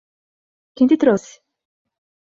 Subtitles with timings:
[0.75, 1.39] Quem te trouxe?